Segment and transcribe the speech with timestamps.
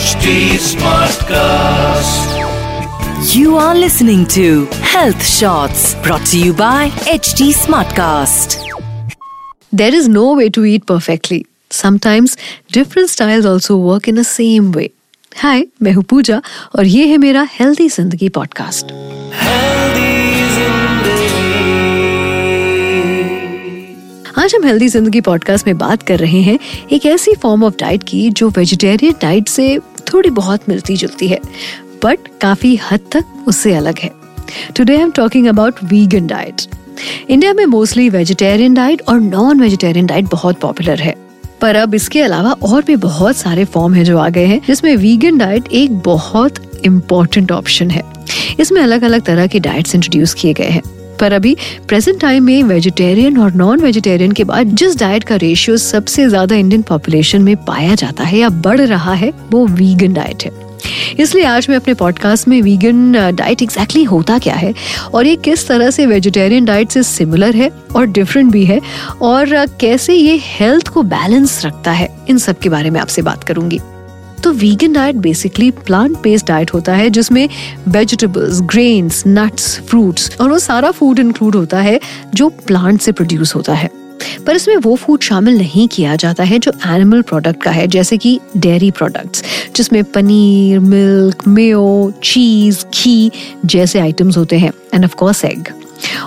[0.00, 2.28] HD Smartcast.
[3.34, 8.56] You are listening to Health Shots brought to you by HD Smartcast.
[9.72, 11.44] There is no way to eat perfectly.
[11.70, 12.38] Sometimes
[12.72, 14.88] different styles also work in the same way.
[15.36, 16.40] हाय मैं हूँ पूजा
[16.78, 18.92] और ये है मेरा healthy ज़िंदगी podcast
[24.38, 26.58] आज हम healthy ज़िंदगी पॉडकास्ट में बात कर रहे हैं
[26.92, 29.78] एक ऐसी फॉर्म ऑफ़ डाइट की जो वेजिटेरियन डाइट से
[30.12, 31.40] थोड़ी बहुत मिलती जुलती है
[32.04, 34.10] बट काफ़ी हद तक उससे अलग है।
[34.76, 36.62] Today I am talking about vegan diet
[37.28, 41.14] India में मोस्टली वेजिटेरियन डाइट और नॉन वेजिटेरियन डाइट बहुत पॉपुलर है।
[41.60, 44.96] पर अब इसके अलावा और भी बहुत सारे फॉर्म है जो आ गए हैं, जिसमें
[44.96, 48.02] वीगन डाइट एक बहुत इम्पोर्टेंट ऑप्शन है।
[48.60, 50.82] इसमें अलग अलग तरह की डाइट्स इंट्रोड्यूस किए गए हैं।
[51.20, 51.56] पर अभी
[51.88, 56.56] प्रेजेंट टाइम में वेजिटेरियन और नॉन वेजिटेरियन के बाद जिस डाइट का रेशियो सबसे ज़्यादा
[56.56, 60.68] इंडियन पॉपुलेशन में पाया जाता है या बढ़ रहा है, वो वीगन डाइट है।
[61.18, 64.72] इसलिए आज मैं अपने पॉडकास्ट में वीगन डाइट एग्जैक्टली होता क्या है
[65.14, 68.80] और ये किस तरह से वेजिटेरियन डाइट से सिमिलर है और डिफरेंट भी है
[69.22, 73.44] और कैसे ये हेल्थ को बैलेंस रखता है, इन सब के बारे में आपसे बात
[73.44, 73.80] करूँगी।
[74.42, 77.48] तो vegan diet basically plant based diet होता है, जिसमें
[77.88, 81.98] वेजिटेबल्स ग्रेन्स नट्स फ्रूट्स और वो सारा फ़ूड इंक्लूड होता है,
[82.34, 83.90] जो प्लांट से प्रोड्यूस होता है।
[84.46, 88.16] पर इसमें वो फ़ूड शामिल नहीं किया जाता है, जो एनिमल प्रोडक्ट का है, जैसे
[88.18, 89.44] कि डेयरी प्रोडक्ट्स
[89.76, 93.30] जिसमें पनीर मिल्क मेयो चीज़ घी
[93.64, 95.68] जैसे आइटम्स होते हैं एंड ऑफ़ कोर्स एग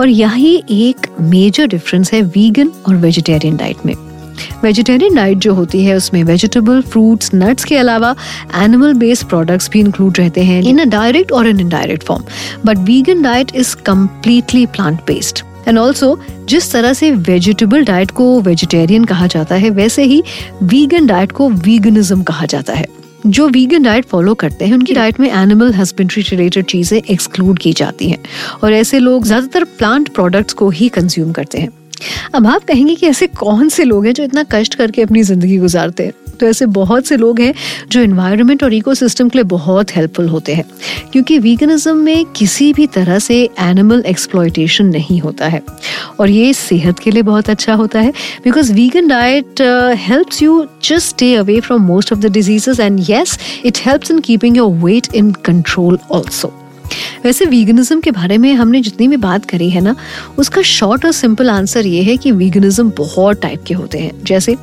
[0.00, 3.94] और यही एक मेजर डिफरेंस है वीगन और वेजिटेरियन डाइट में।
[4.64, 8.14] वेजिटेरियन डाइट जो होती है, उसमें वेजिटेबल फ्रूट्स नट्स के अलावा
[8.62, 12.24] एनिमल बेस्ड प्रोडक्ट्स भी इंक्लूड रहते हैं इन अ डायरेक्ट और in indirect form
[12.64, 18.40] but vegan diet is completely plant based and also जिस तरह से वेजिटेबल डाइट को
[18.40, 20.22] वेजिटेरियन कहा जाता है, वैसे ही
[20.62, 22.86] वीगन डाइट को वीगनिज्म कहा जाता है।
[23.26, 27.72] जो वीगन डाइट फॉलो करते हैं, उनकी डाइट में एनिमल हस्बेंड्री रिलेटेड चीज़ें एक्सक्लूड की
[27.72, 28.18] जाती हैं।
[28.62, 31.68] और ऐसे लोग ज़्यादातर प्लांट प्रोडक्ट्स को ही कंज्यूम करते हैं।
[32.34, 35.56] अब आप कहेंगे कि ऐसे कौन से लोग हैं जो इतना कष्ट करके अपनी ज़िंदगी
[35.58, 36.12] गुजारते हैं?
[36.40, 37.54] तो ऐसे बहुत से लोग हैं
[37.90, 40.64] जो इन्वायरमेंट और इकोसिस्टम के लिए बहुत हेल्पफुल होते हैं।
[41.12, 45.62] क्योंकि वीगनिज्म में किसी भी तरह से एनिमल एक्सप्लॉयटेशन नहीं होता है।
[46.20, 48.10] और ये सेहत के लिए बहुत अच्छा होता है।
[48.44, 49.60] Because vegan diet
[49.98, 54.20] helps you just stay away from most of the diseases and yes it helps in
[54.20, 56.52] keeping your weight in control also
[57.24, 59.94] वैसे वीगनिज्म के बारे में हमने जितनी भी बात करी है ना,
[60.38, 64.56] उसका शॉर्ट और सिंपल आंसर ये है कि वीगनिज्म बहुत टाइप के होते हैं। जैसे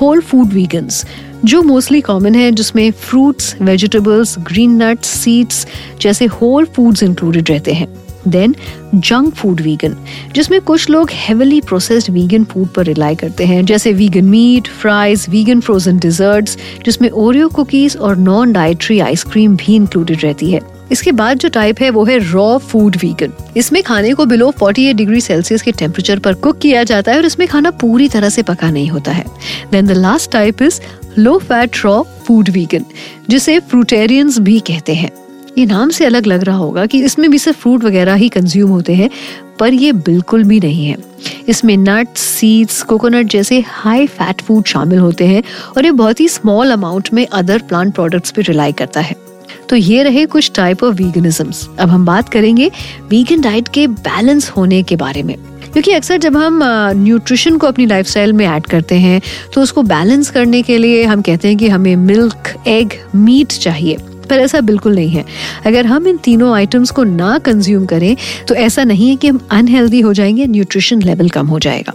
[0.00, 1.04] होल फ़ूड वीगन्स
[1.44, 5.66] जो मोस्टली कॉमन है, जिसमें fruits vegetables green nuts seeds
[6.00, 7.88] जैसे होल फूड्स इंक्लूडेड रहते हैं।
[8.28, 8.54] देन
[8.94, 9.96] जंक फ़ूड वीगन
[10.34, 15.26] जिसमें कुछ लोग हेविली प्रोसेस्ड वीगन फ़ूड पर रिलाई करते हैं। जैसे vegan meat fries
[15.28, 21.12] vegan frozen desserts जिसमें ओरियो कुकीज और नॉन डाइट्री आइसक्रीम भी इंक्लूडेड रहती है। इसके
[21.12, 25.20] बाद जो टाइप है, वो है रॉ फ़ूड वीगन इसमें खाने को बिलो 48 डिग्री
[25.20, 28.70] सेल्सियस के टेम्परेचर पर कुक किया जाता है और इसमें खाना पूरी तरह से पका
[28.70, 29.24] नहीं होता है.
[29.72, 30.80] Then the last type is
[31.18, 32.84] low fat raw food vegan
[33.30, 35.10] जिसे फ्रूटेरियंस भी कहते हैं.
[35.58, 38.70] ये नाम से अलग लग रहा होगा कि इसमें भी सिर्फ़ फ्रूट वगैरह ही कंज्यूम
[38.70, 39.08] होते हैं,
[39.58, 40.96] पर ये बिल्कुल भी नहीं है.
[41.48, 45.42] इसमें नट्स सीड्स कोकोनट जैसे हाई फैट फ़ूड शामिल होते हैं
[45.76, 49.16] और ये बहुत ही स्मॉल अमाउंट में अदर प्लांट प्रोडक्ट्स पे रिलाई करता है.
[49.72, 52.70] तो ये रहे कुछ टाइप ऑफ़ वीगनिज्म्स अब हम बात करेंगे
[53.10, 55.34] वीगन डाइट के बैलेंस होने के बारे में।
[55.72, 56.60] क्योंकि अक्सर जब हम
[56.96, 59.20] न्यूट्रिशन को अपनी लाइफस्टाइल में ऐड करते हैं
[59.54, 63.96] तो उसको बैलेंस करने के लिए हम कहते हैं कि हमें मिल्क एग मीट चाहिए।
[64.30, 65.24] पर ऐसा बिल्कुल नहीं है।
[65.66, 68.16] अगर हम इन तीनों आइटम्स को ना कंज्यूम करें
[68.48, 71.92] तो ऐसा नहीं है कि हम अनहेल्दी हो जाएँगे न्यूट्रिशन लेवल कम हो जाएगा।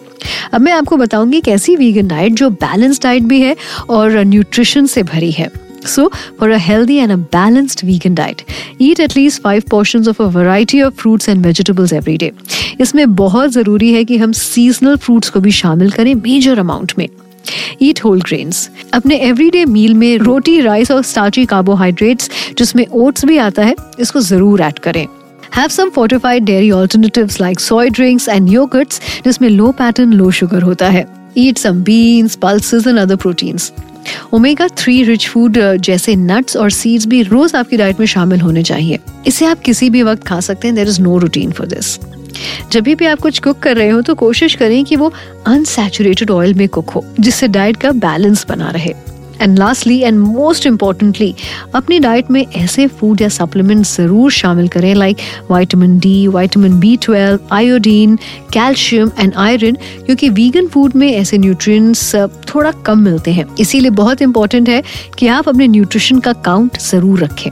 [0.53, 3.55] अब मैं आपको बताऊँगी कैसी वीगन डाइट जो बैलेंस डाइट भी है
[3.89, 8.43] और न्यूट्रिशन से भरी है। So, for a healthy and a balanced vegan diet,
[8.79, 12.31] eat at least five portions of a variety of fruits and vegetables every day.
[12.81, 17.07] इसमें बहुत ज़रूरी है कि हम सीजनल फ्रूट्स को भी शामिल करें मेजर अमाउंट में
[17.81, 23.37] ईट होल ग्रेन्स अपने एवरीडे मील में रोटी राइस और स्टार्ची कार्बोहाइड्रेट्स जिसमें ओट्स भी
[23.37, 25.05] आता है इसको ज़रूर ऐड करें
[25.52, 30.63] Have some fortified dairy alternatives like soy drinks and yogurts जिसमें fat and low sugar
[30.63, 31.05] होता है
[31.35, 33.72] Eat some beans, pulses and other proteins.
[34.33, 38.63] Omega three rich food जैसे नट्स और सीड्स भी रोज आपकी डाइट में शामिल होने
[38.63, 41.97] चाहिए। इसे आप किसी भी वक्त खा सकते हैं। There is no routine for this
[42.71, 45.11] जब भी आप कुछ कुक कर रहे हो तो कोशिश करें कि वो
[45.47, 48.93] अनसेचुरेटेड ऑयल में कुक हो, जिससे डाइट का बैलेंस बना रहे।
[49.41, 51.34] And lastly and most importantly
[51.75, 55.17] अपनी डाइट में ऐसे फ़ूड या सप्लीमेंट ज़रूर शामिल करें like
[55.49, 58.16] vitamin D vitamin B twelve iodine
[58.53, 62.16] calcium and iron क्योंकि वीगन फ़ूड में ऐसे न्यूट्रिएंट्स
[62.53, 64.81] थोड़ा कम मिलते हैं। इसीलिए बहुत इंपॉर्टेंट है
[65.17, 67.49] कि आप अपने न्यूट्रिशन का काउंट ज़रूर रखें।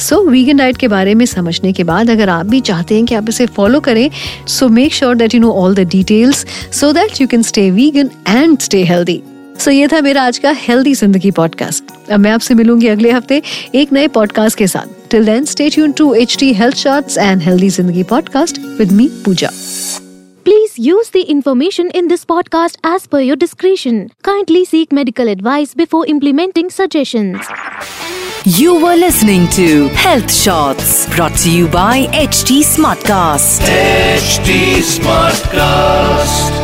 [0.00, 3.14] सो वीगन डाइट के बारे में समझने के बाद अगर आप भी चाहते हैं कि
[3.14, 4.08] आप इसे फॉलो करें
[4.48, 6.46] so make sure that you know all the details
[6.80, 9.22] so that you can stay vegan and stay healthy
[9.58, 13.42] so ये था मेरा आज का हेल्दी ज़िंदगी पॉडकास्ट अब मैं आपसे मिलूँगी अगले हफ़्ते
[13.74, 15.10] एक नए पॉडकास्ट के साथ.
[15.10, 19.08] Till then stay tuned to H D health shorts and healthy ज़िंदगी podcast with me
[19.24, 19.50] Pooja
[20.44, 25.74] please use the information in this podcast as per your discretion kindly seek medical advice
[25.76, 27.36] before implementing suggestion
[28.48, 34.50] you were listening to health shorts brought you by H D smart cast H
[34.84, 36.61] smart